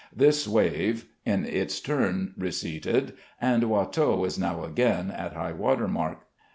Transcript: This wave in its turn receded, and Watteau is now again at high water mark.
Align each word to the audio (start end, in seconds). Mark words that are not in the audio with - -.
This 0.15 0.47
wave 0.47 1.09
in 1.27 1.45
its 1.45 1.79
turn 1.79 2.33
receded, 2.35 3.13
and 3.39 3.65
Watteau 3.65 4.25
is 4.25 4.39
now 4.39 4.63
again 4.63 5.11
at 5.11 5.33
high 5.33 5.51
water 5.53 5.87
mark. 5.87 6.21